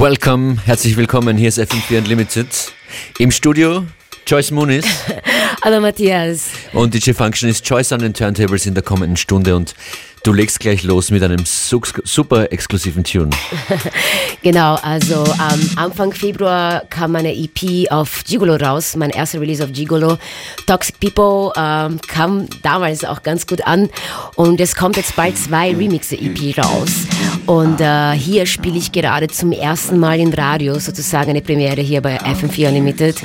Welcome, 0.00 0.56
herzlich 0.64 0.96
willkommen. 0.96 1.36
Hier 1.36 1.48
ist 1.48 1.58
FM4 1.58 1.98
Unlimited. 1.98 2.46
Im 3.18 3.30
Studio 3.30 3.84
Joyce 4.26 4.50
Muniz. 4.50 4.86
Hallo 5.62 5.78
Matthias. 5.78 6.46
Und 6.72 6.94
DJ 6.94 7.12
Function 7.12 7.50
ist 7.50 7.68
Joyce 7.68 7.92
an 7.92 8.00
den 8.00 8.14
Turntables 8.14 8.64
in 8.64 8.72
der 8.72 8.82
kommenden 8.82 9.18
Stunde 9.18 9.54
und 9.54 9.74
du 10.22 10.32
legst 10.32 10.60
gleich 10.60 10.82
los 10.82 11.10
mit 11.10 11.22
einem 11.22 11.44
super 11.44 12.52
exklusiven 12.52 13.04
Tune. 13.04 13.30
genau, 14.42 14.74
also 14.76 15.24
am 15.38 15.60
Anfang 15.76 16.12
Februar 16.12 16.82
kam 16.90 17.12
meine 17.12 17.34
EP 17.34 17.90
auf 17.90 18.24
Gigolo 18.24 18.56
raus, 18.56 18.96
mein 18.96 19.10
erster 19.10 19.40
Release 19.40 19.62
auf 19.62 19.72
Gigolo. 19.72 20.18
Toxic 20.66 20.98
People 21.00 21.52
ähm, 21.56 22.00
kam 22.06 22.46
damals 22.62 23.04
auch 23.04 23.22
ganz 23.22 23.46
gut 23.46 23.66
an 23.66 23.88
und 24.36 24.60
es 24.60 24.74
kommt 24.74 24.96
jetzt 24.96 25.16
bald 25.16 25.36
zwei 25.38 25.74
Remixe-EP 25.74 26.58
raus. 26.58 27.06
Und 27.46 27.80
äh, 27.80 28.12
hier 28.12 28.46
spiele 28.46 28.78
ich 28.78 28.92
gerade 28.92 29.28
zum 29.28 29.52
ersten 29.52 29.98
Mal 29.98 30.20
im 30.20 30.32
Radio 30.32 30.78
sozusagen 30.78 31.30
eine 31.30 31.40
Premiere 31.40 31.80
hier 31.80 32.00
bei 32.00 32.18
FM4 32.20 32.68
Unlimited, 32.68 33.16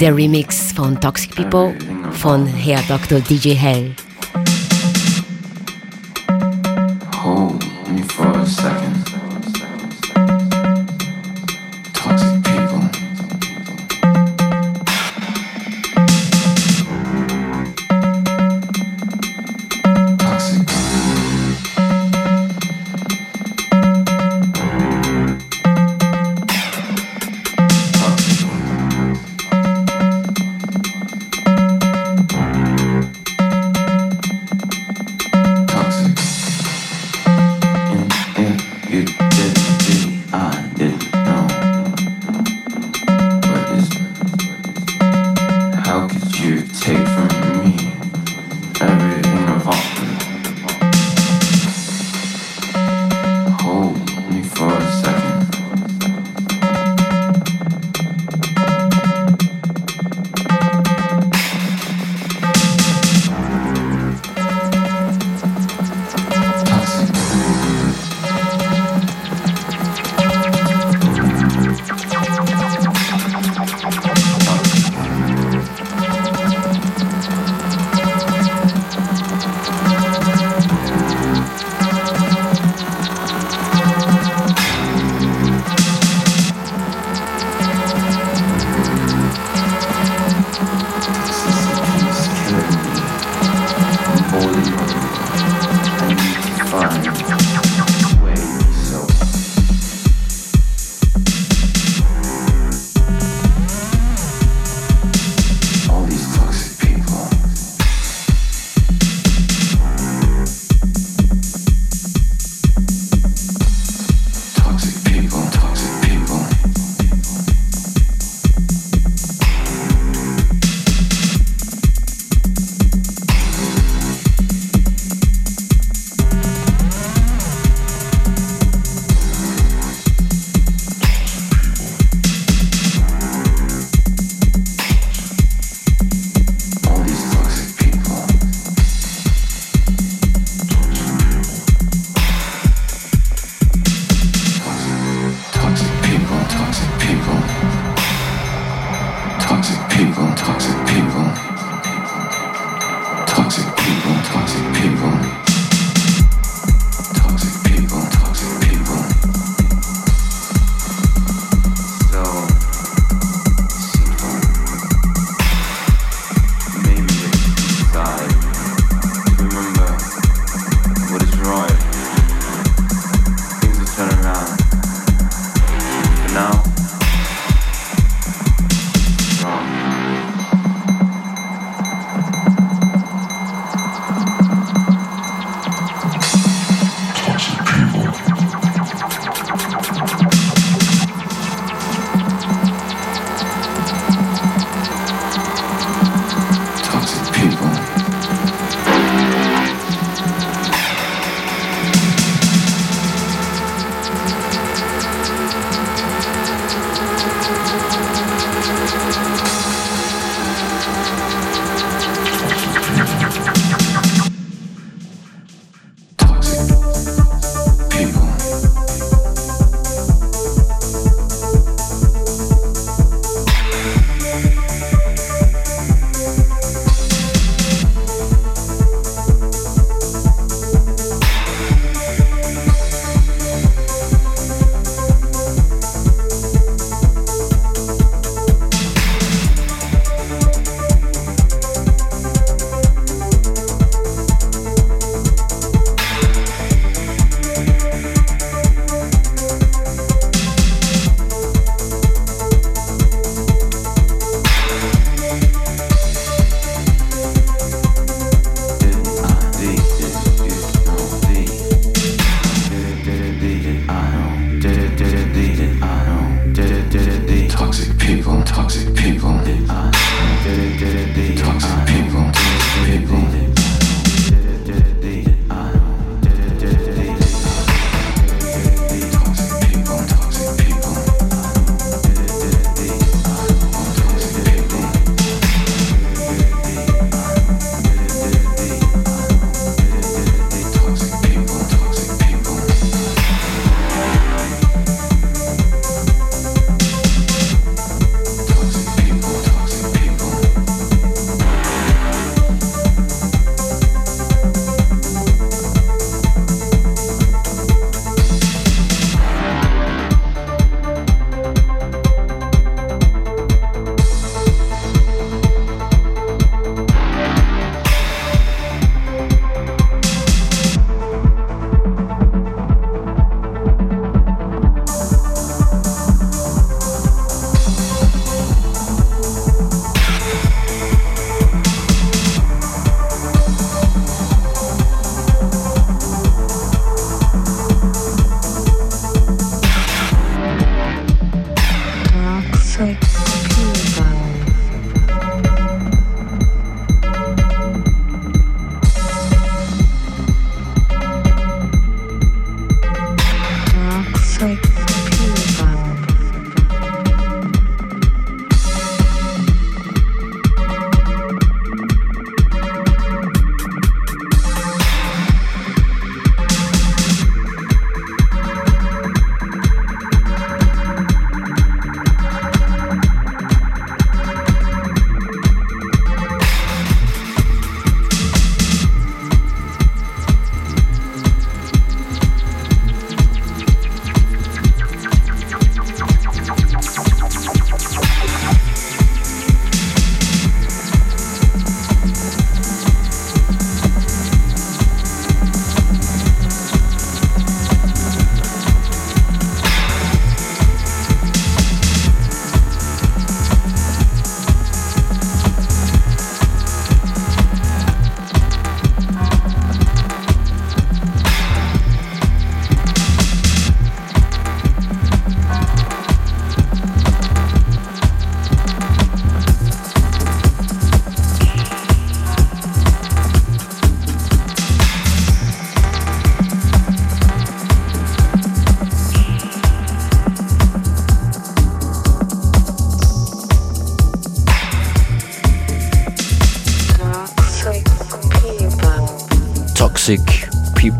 der 0.00 0.16
Remix 0.16 0.72
von 0.72 1.00
Toxic 1.00 1.34
People 1.34 1.74
von 2.12 2.46
Herr 2.46 2.82
Dr. 2.88 3.20
DJ 3.20 3.54
Hell. 3.54 3.94
Hold 7.22 7.62
me 7.88 8.02
for 8.02 8.36
a 8.36 8.44
second. 8.44 9.01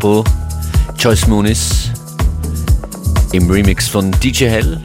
People, 0.03 0.29
Joyce 0.97 1.27
Moonis 1.27 1.89
im 3.31 3.49
Remix 3.49 3.87
von 3.87 4.11
DJ 4.11 4.47
Hell. 4.47 4.81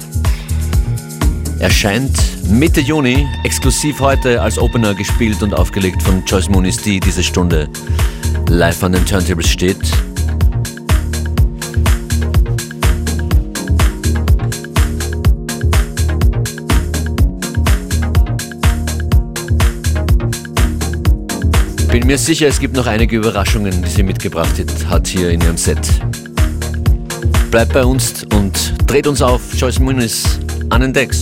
Erscheint 1.58 2.16
Mitte 2.48 2.80
Juni, 2.80 3.26
exklusiv 3.42 3.98
heute 3.98 4.40
als 4.40 4.60
Opener 4.60 4.94
gespielt 4.94 5.42
und 5.42 5.54
aufgelegt 5.54 6.04
von 6.04 6.22
Joyce 6.24 6.50
Moonis, 6.50 6.76
die 6.76 7.00
diese 7.00 7.24
Stunde 7.24 7.68
live 8.48 8.84
an 8.84 8.92
den 8.92 9.04
Turntables 9.04 9.48
steht. 9.48 9.80
Bin 21.90 22.06
mir 22.06 22.18
sicher, 22.18 22.48
es 22.48 22.60
gibt 22.60 22.76
noch 22.76 22.86
einige 22.86 23.16
Überraschungen, 23.16 23.82
die 23.82 23.88
sie 23.88 24.02
mitgebracht 24.02 24.52
hat 24.90 25.06
hier 25.08 25.30
in 25.30 25.40
ihrem 25.40 25.56
Set. 25.56 25.78
Bleibt 27.50 27.72
bei 27.72 27.82
uns 27.82 28.24
und 28.34 28.74
dreht 28.86 29.06
uns 29.06 29.22
auf 29.22 29.40
Joyce 29.54 29.78
Muniz 29.78 30.38
an 30.68 30.82
den 30.82 30.92
Decks. 30.92 31.20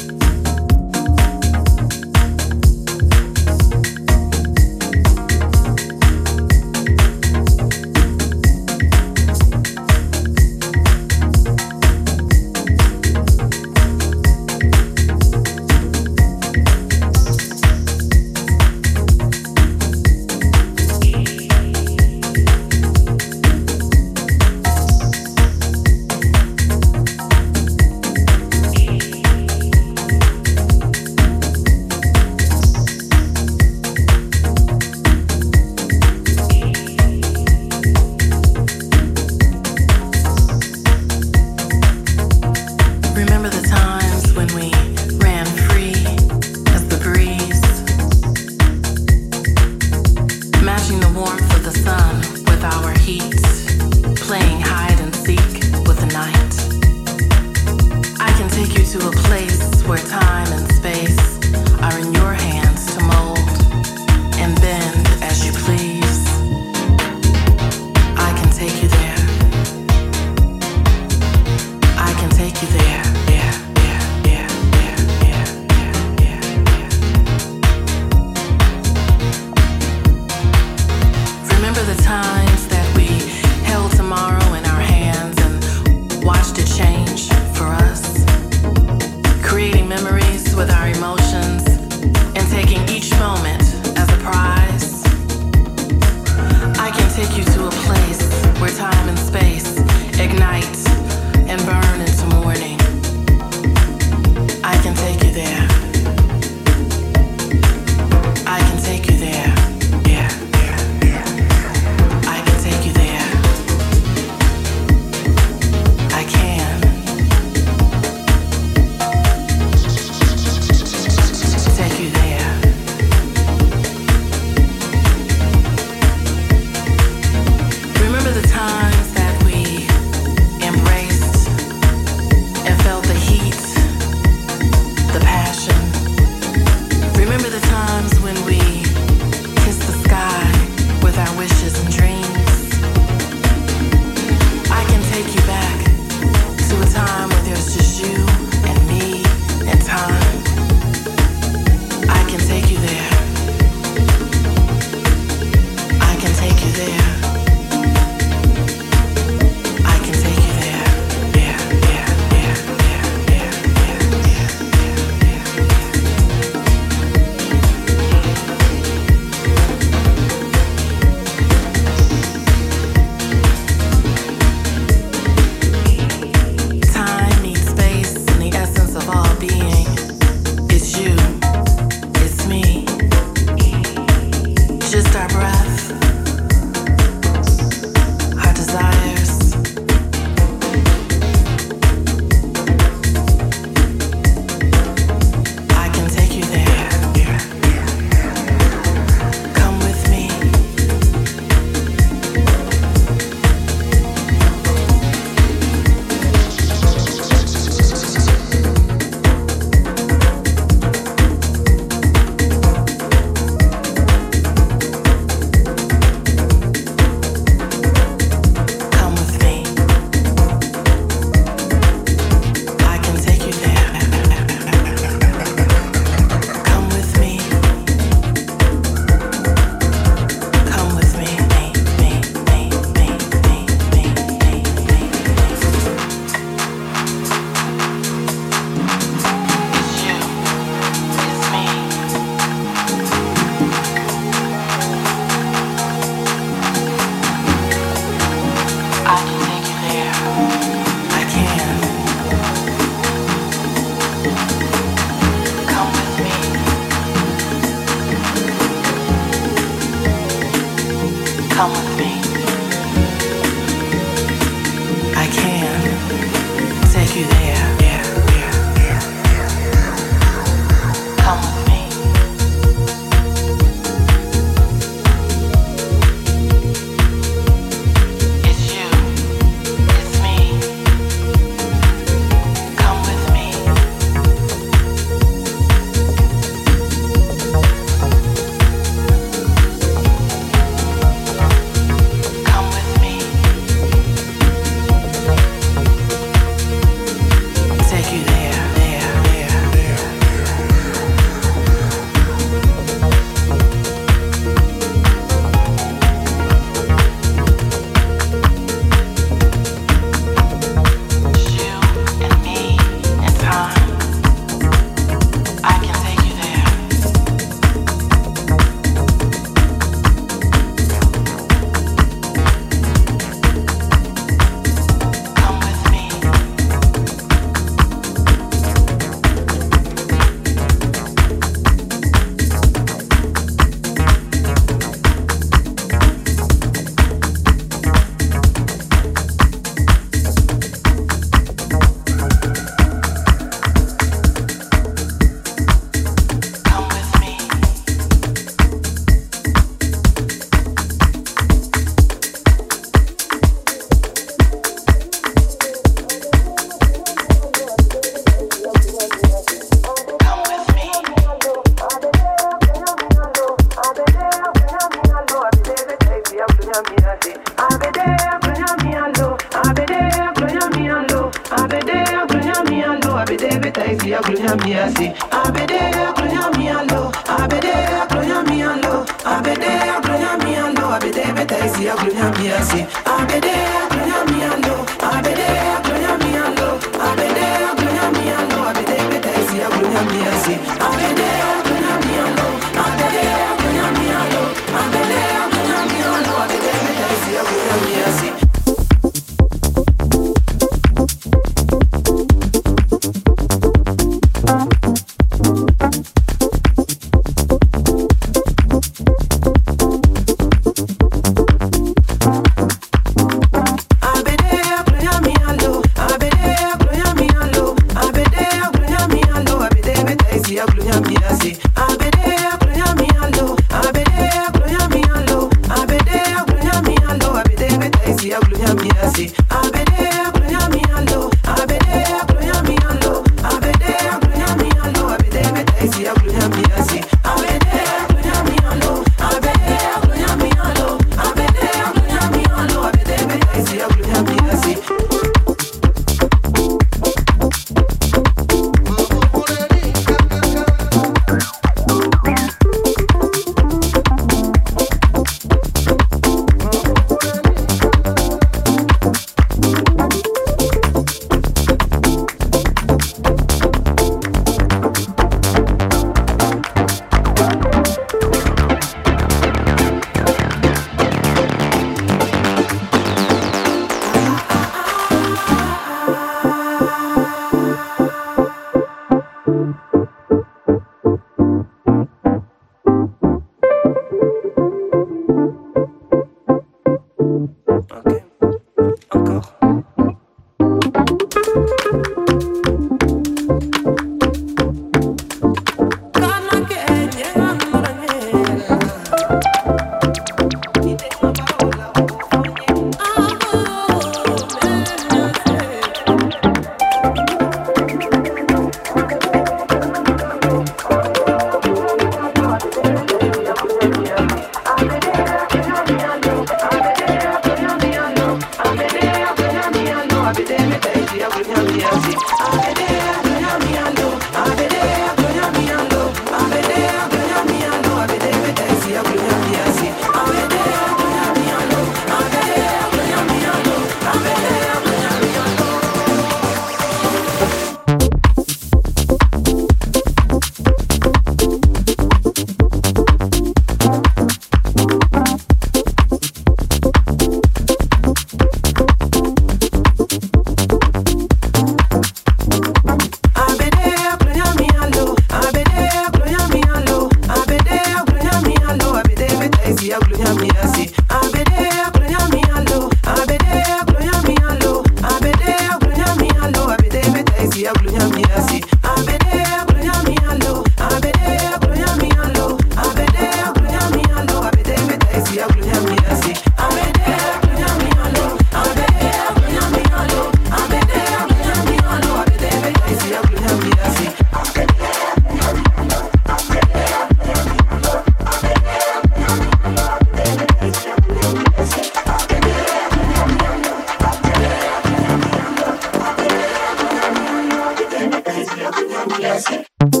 Yes. 599.21 600.00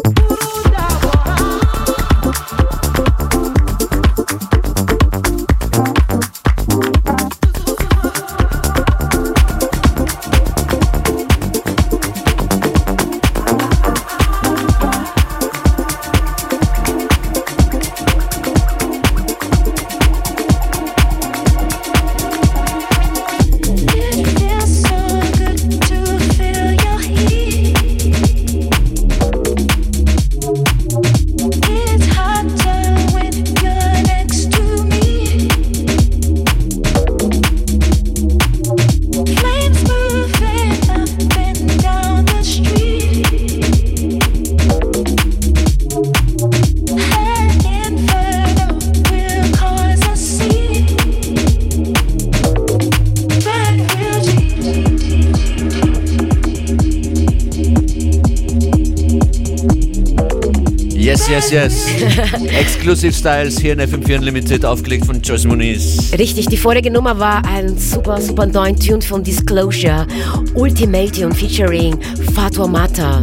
Yes. 61.51 61.85
Exclusive 62.57 63.11
Styles 63.11 63.59
hier 63.59 63.73
in 63.73 63.81
FM4 63.81 64.19
Unlimited, 64.19 64.63
aufgelegt 64.63 65.05
von 65.05 65.21
Joyce 65.21 65.43
Muniz. 65.43 66.09
Richtig, 66.17 66.47
die 66.47 66.55
vorige 66.55 66.89
Nummer 66.89 67.19
war 67.19 67.43
ein 67.45 67.77
super, 67.77 68.21
super 68.21 68.45
neuen 68.45 68.79
Tune 68.79 69.01
von 69.01 69.21
Disclosure. 69.21 70.07
Ultimation 70.53 71.33
featuring 71.33 71.99
Fatwa 72.33 72.67
Mata. 72.67 73.21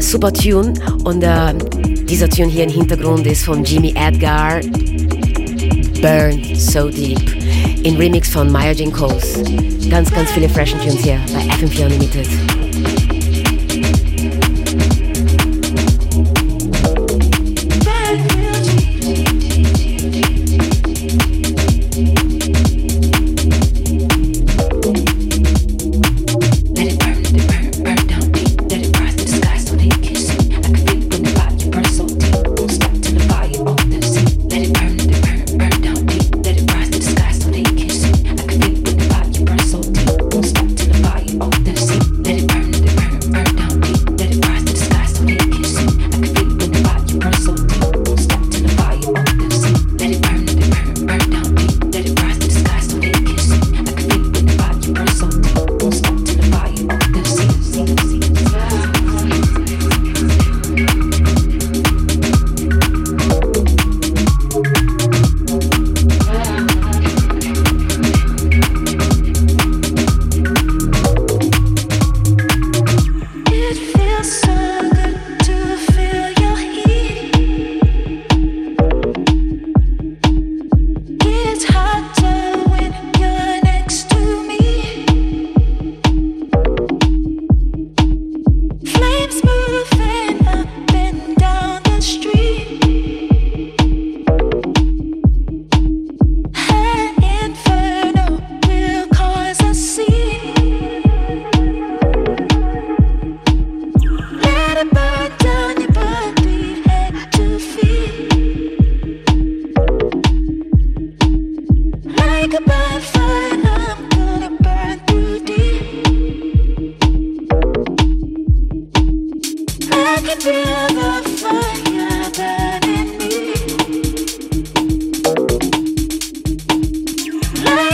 Super 0.00 0.32
Tune. 0.32 0.72
Und 1.04 1.22
äh, 1.22 1.52
dieser 2.06 2.30
Tune 2.30 2.48
hier 2.48 2.64
im 2.64 2.70
Hintergrund 2.70 3.26
ist 3.26 3.44
von 3.44 3.64
Jimmy 3.64 3.92
Edgar. 3.96 4.60
Burn 6.00 6.42
So 6.54 6.88
Deep. 6.88 7.20
In 7.82 7.96
Remix 7.98 8.30
von 8.30 8.50
Maya 8.50 8.72
Jane 8.72 8.92
Coles. 8.92 9.42
Ganz, 9.90 10.10
ganz 10.10 10.30
viele 10.30 10.48
freshen 10.48 10.80
Tunes 10.80 11.02
hier 11.02 11.20
bei 11.34 11.42
FM4 11.54 11.84
Unlimited. 11.84 12.59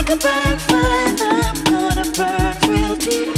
I'm 0.09 1.65
gonna 1.65 2.05
burn 2.15 2.71
real 2.71 2.97
deep. 2.97 3.36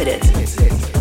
Limited. 0.00 0.99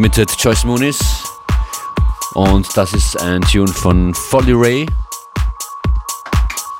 Unlimited 0.00 0.34
Choice 0.38 0.64
Moonis. 0.64 0.98
Und 2.32 2.74
das 2.74 2.94
ist 2.94 3.20
ein 3.20 3.42
Tune 3.42 3.68
von 3.68 4.14
Folly 4.14 4.54
Ray. 4.54 4.86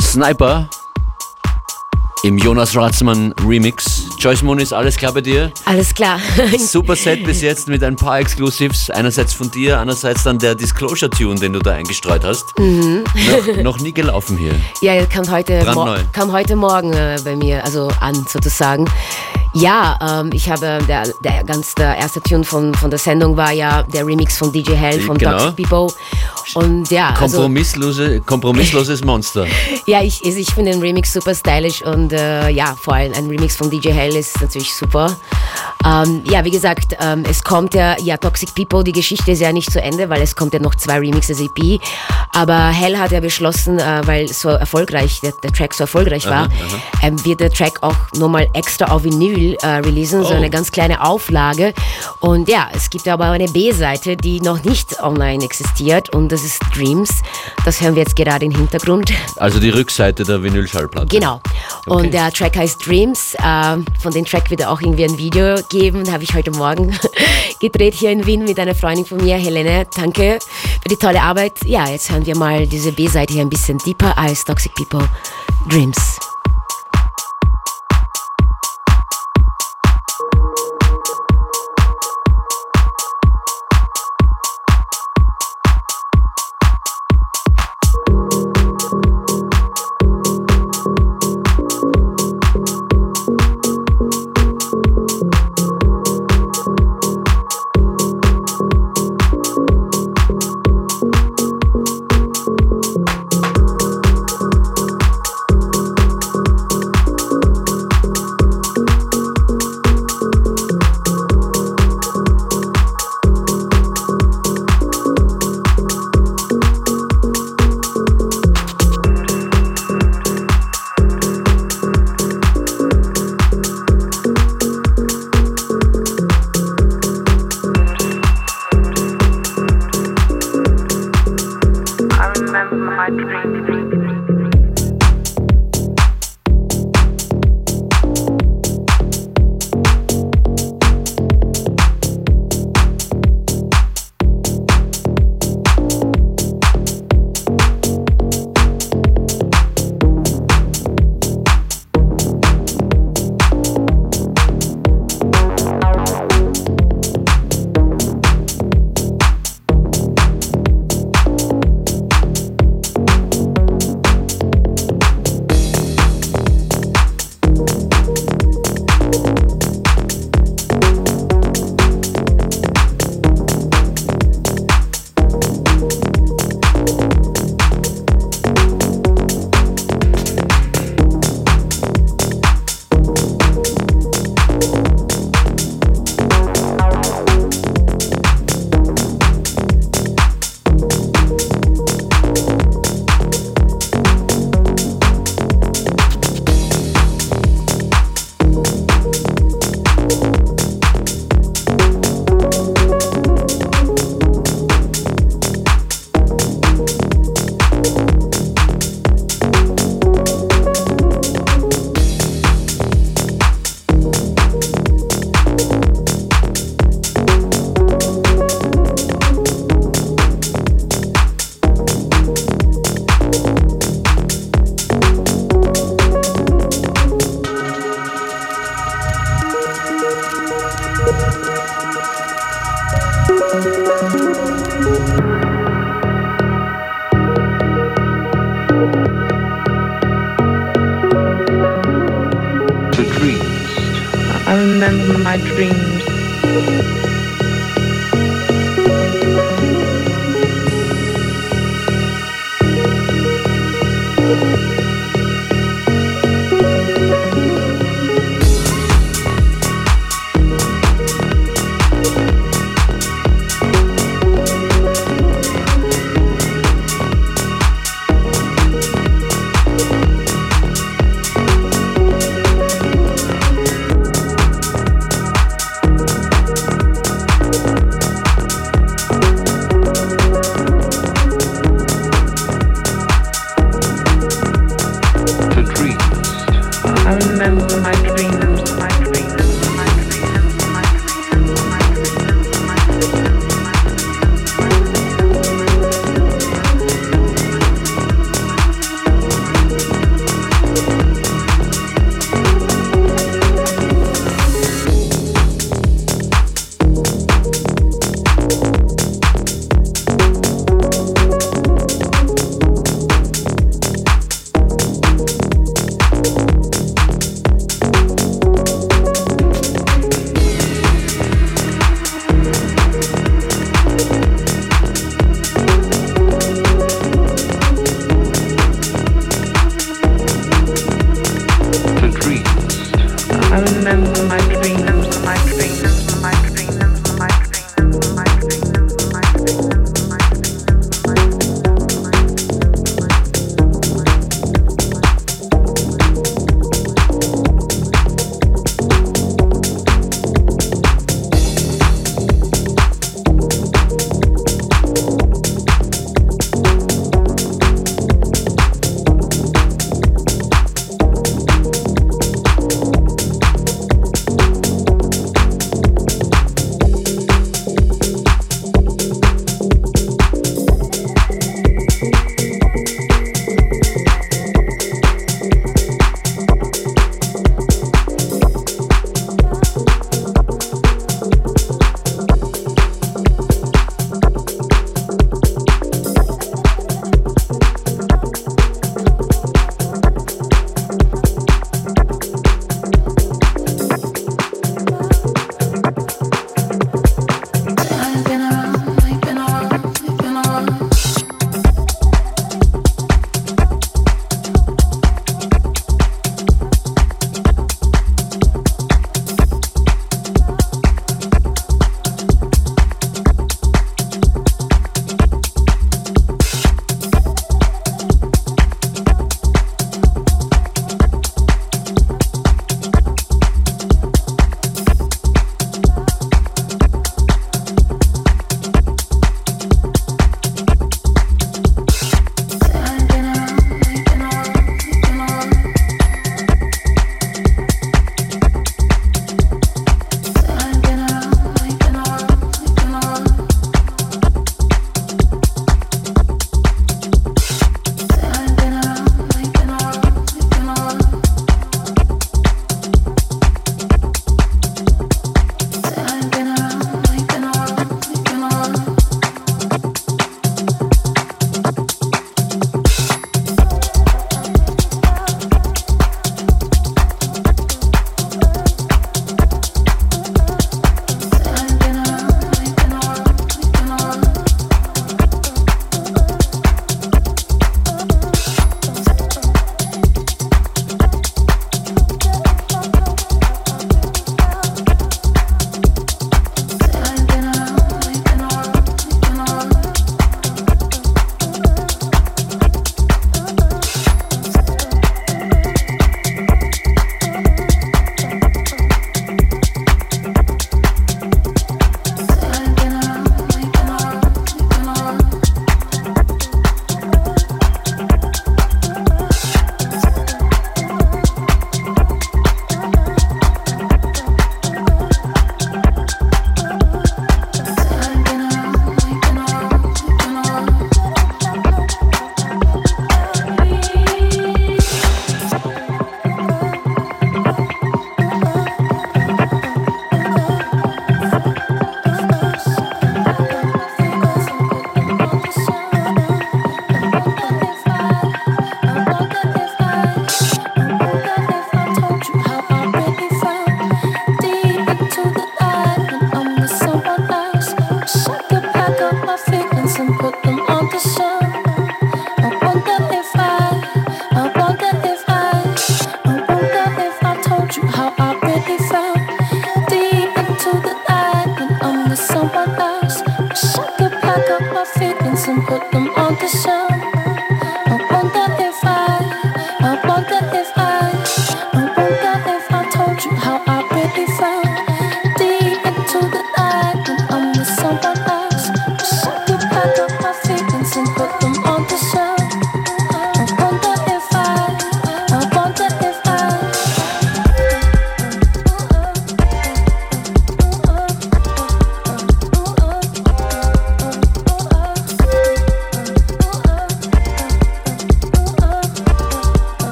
Sniper 0.00 0.68
im 2.22 2.38
Jonas 2.38 2.76
Ratzmann 2.76 3.34
Remix. 3.44 4.04
Joyce 4.20 4.42
Moonis, 4.42 4.72
alles 4.72 4.96
klar 4.96 5.12
bei 5.12 5.20
dir? 5.20 5.50
Alles 5.64 5.92
klar. 5.92 6.20
Super 6.58 6.94
Set 6.94 7.24
bis 7.24 7.42
jetzt 7.42 7.66
mit 7.66 7.82
ein 7.82 7.96
paar 7.96 8.20
Exclusives. 8.20 8.88
Einerseits 8.88 9.32
von 9.32 9.50
dir, 9.50 9.80
andererseits 9.80 10.22
dann 10.22 10.38
der 10.38 10.54
Disclosure-Tune, 10.54 11.40
den 11.40 11.54
du 11.54 11.58
da 11.58 11.72
eingestreut 11.72 12.22
hast. 12.22 12.56
Mhm. 12.56 13.02
Noch, 13.56 13.62
noch, 13.64 13.80
nie 13.80 13.92
gelaufen 13.92 14.38
hier. 14.38 14.54
Ja, 14.80 15.04
kam 15.06 15.28
heute, 15.28 15.58
kam 16.12 16.30
heute 16.30 16.54
Morgen 16.54 16.92
äh, 16.92 17.18
bei 17.24 17.34
mir 17.34 17.64
also 17.64 17.90
an 18.00 18.14
sozusagen. 18.28 18.84
Ja, 19.60 19.98
ähm, 20.20 20.30
ich 20.32 20.48
habe 20.48 20.78
der, 20.86 21.12
der 21.24 21.44
ganz 21.44 21.74
der 21.74 21.96
erste 21.96 22.20
Tune 22.20 22.44
von, 22.44 22.74
von 22.74 22.90
der 22.90 22.98
Sendung 22.98 23.36
war 23.36 23.52
ja 23.52 23.82
der 23.82 24.06
Remix 24.06 24.36
von 24.36 24.52
DJ 24.52 24.74
Hell 24.74 25.00
von 25.00 25.18
genau. 25.18 25.32
Toxic 25.32 25.56
People. 25.56 25.94
Und 26.54 26.90
ja, 26.90 27.10
also 27.10 27.38
Kompromisslose, 27.38 28.04
also, 28.04 28.22
kompromissloses 28.22 29.04
Monster. 29.04 29.46
ja, 29.86 30.02
ich, 30.02 30.24
ich 30.24 30.54
finde 30.54 30.72
den 30.72 30.80
Remix 30.80 31.12
super 31.12 31.34
stylisch 31.34 31.82
und 31.82 32.12
äh, 32.12 32.48
ja, 32.50 32.76
vor 32.80 32.94
allem 32.94 33.12
ein 33.14 33.26
Remix 33.28 33.56
von 33.56 33.70
DJ 33.70 33.90
Hell 33.90 34.16
ist 34.16 34.40
natürlich 34.40 34.74
super. 34.74 35.16
Ähm, 35.84 36.22
ja, 36.30 36.44
wie 36.44 36.50
gesagt, 36.50 36.96
ähm, 37.00 37.24
es 37.28 37.42
kommt 37.42 37.74
ja, 37.74 37.96
ja, 37.98 38.16
Toxic 38.16 38.54
People, 38.54 38.82
die 38.82 38.92
Geschichte 38.92 39.32
ist 39.32 39.40
ja 39.40 39.52
nicht 39.52 39.70
zu 39.70 39.80
Ende, 39.80 40.08
weil 40.08 40.22
es 40.22 40.34
kommt 40.34 40.54
ja 40.54 40.60
noch 40.60 40.74
zwei 40.74 40.98
Remixes 40.98 41.40
EP. 41.40 41.80
Aber 42.32 42.68
Hell 42.68 42.98
hat 42.98 43.12
ja 43.12 43.20
beschlossen, 43.20 43.78
äh, 43.78 44.02
weil 44.04 44.28
so 44.28 44.48
erfolgreich, 44.48 45.20
der, 45.20 45.32
der, 45.42 45.52
Track 45.52 45.74
so 45.74 45.84
erfolgreich 45.84 46.26
war, 46.26 46.44
aha, 46.44 46.48
aha. 46.66 47.06
Ähm, 47.06 47.24
wird 47.24 47.40
der 47.40 47.50
Track 47.50 47.78
auch 47.82 47.96
nochmal 48.16 48.48
extra 48.54 48.86
auf 48.86 49.04
Vinyl 49.04 49.47
äh, 49.56 49.66
releasen, 49.66 50.20
oh. 50.20 50.24
so 50.24 50.34
eine 50.34 50.50
ganz 50.50 50.72
kleine 50.72 51.04
Auflage. 51.04 51.74
Und 52.20 52.48
ja, 52.48 52.68
es 52.74 52.90
gibt 52.90 53.08
aber 53.08 53.26
eine 53.26 53.48
B-Seite, 53.48 54.16
die 54.16 54.40
noch 54.40 54.64
nicht 54.64 55.02
online 55.02 55.44
existiert 55.44 56.14
und 56.14 56.30
das 56.30 56.44
ist 56.44 56.60
Dreams. 56.74 57.10
Das 57.64 57.80
hören 57.80 57.94
wir 57.94 58.02
jetzt 58.02 58.16
gerade 58.16 58.44
im 58.44 58.52
Hintergrund. 58.52 59.12
Also 59.36 59.60
die 59.60 59.70
Rückseite 59.70 60.24
der 60.24 60.42
Vinylschallplatte. 60.42 61.08
Genau. 61.08 61.40
Okay. 61.86 61.90
Und 61.90 62.14
der 62.14 62.32
Track 62.32 62.56
heißt 62.56 62.86
Dreams. 62.86 63.34
Äh, 63.34 63.76
von 64.00 64.12
dem 64.12 64.24
Track 64.24 64.50
wird 64.50 64.64
auch 64.64 64.80
irgendwie 64.80 65.04
ein 65.04 65.18
Video 65.18 65.56
geben. 65.68 66.10
Habe 66.12 66.24
ich 66.24 66.34
heute 66.34 66.50
Morgen 66.50 66.96
gedreht 67.60 67.94
hier 67.94 68.10
in 68.10 68.26
Wien 68.26 68.44
mit 68.44 68.58
einer 68.58 68.74
Freundin 68.74 69.04
von 69.04 69.18
mir, 69.18 69.36
Helene. 69.36 69.86
Danke 69.96 70.38
für 70.82 70.88
die 70.88 70.96
tolle 70.96 71.22
Arbeit. 71.22 71.52
Ja, 71.64 71.88
jetzt 71.88 72.10
hören 72.10 72.26
wir 72.26 72.36
mal 72.36 72.66
diese 72.66 72.92
B-Seite 72.92 73.34
hier 73.34 73.42
ein 73.42 73.50
bisschen 73.50 73.78
deeper 73.78 74.16
als 74.16 74.44
Toxic 74.44 74.74
People. 74.74 75.08
Dreams. 75.68 76.27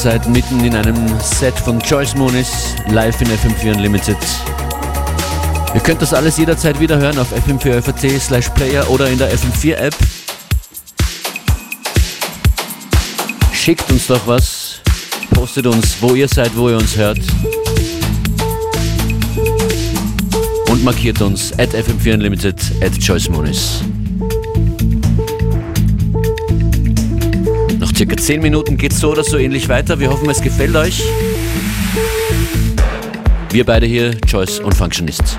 Seid 0.00 0.26
mitten 0.30 0.64
in 0.64 0.74
einem 0.74 1.20
Set 1.20 1.58
von 1.58 1.78
Joyce 1.80 2.14
Moonis 2.14 2.74
live 2.88 3.20
in 3.20 3.28
FM4 3.28 3.74
Unlimited. 3.74 4.16
Ihr 5.74 5.80
könnt 5.80 6.00
das 6.00 6.14
alles 6.14 6.38
jederzeit 6.38 6.80
wieder 6.80 6.96
hören 6.98 7.18
auf 7.18 7.30
fm4 7.34 8.18
slash 8.18 8.48
player 8.50 8.88
oder 8.88 9.10
in 9.10 9.18
der 9.18 9.30
FM4 9.30 9.74
App. 9.74 9.94
Schickt 13.52 13.90
uns 13.90 14.06
doch 14.06 14.26
was, 14.26 14.80
postet 15.32 15.66
uns, 15.66 15.96
wo 16.00 16.14
ihr 16.14 16.28
seid, 16.28 16.56
wo 16.56 16.70
ihr 16.70 16.78
uns 16.78 16.96
hört. 16.96 17.20
Und 20.70 20.82
markiert 20.82 21.20
uns 21.20 21.52
at 21.58 21.74
FM4 21.74 22.14
Unlimited 22.14 22.58
at 22.82 22.96
Joyce 22.96 23.28
Moonis. 23.28 23.82
Circa 28.00 28.16
10 28.16 28.40
Minuten 28.40 28.78
geht 28.78 28.92
es 28.92 29.00
so 29.00 29.12
oder 29.12 29.22
so 29.22 29.36
ähnlich 29.36 29.68
weiter. 29.68 30.00
Wir 30.00 30.08
hoffen, 30.08 30.30
es 30.30 30.40
gefällt 30.40 30.74
euch. 30.74 31.02
Wir 33.50 33.66
beide 33.66 33.84
hier, 33.84 34.16
Joyce 34.26 34.60
und 34.60 34.74
Functionist. 34.74 35.38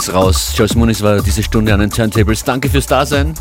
Ist 0.00 0.14
raus. 0.14 0.52
Joyce 0.56 0.74
Muniz 0.76 1.02
war 1.02 1.20
diese 1.20 1.42
Stunde 1.42 1.74
an 1.74 1.80
den 1.80 1.90
Turntables. 1.90 2.42
Danke 2.42 2.70
fürs 2.70 2.86
Dasein. 2.86 3.34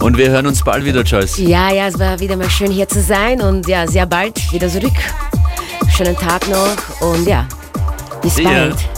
Und 0.00 0.16
wir 0.16 0.30
hören 0.30 0.46
uns 0.46 0.62
bald 0.64 0.84
wieder, 0.84 1.02
Joyce. 1.02 1.38
Ja, 1.38 1.70
ja, 1.70 1.86
es 1.88 1.98
war 1.98 2.18
wieder 2.18 2.36
mal 2.36 2.48
schön 2.48 2.70
hier 2.70 2.88
zu 2.88 3.00
sein 3.02 3.40
und 3.40 3.68
ja, 3.68 3.86
sehr 3.86 4.06
bald 4.06 4.52
wieder 4.52 4.68
zurück. 4.68 4.92
Schönen 5.94 6.16
Tag 6.16 6.48
noch 6.48 7.00
und 7.00 7.26
ja, 7.26 7.46
bis 8.22 8.36
See 8.36 8.42
ya. 8.42 8.50
bald. 8.50 8.91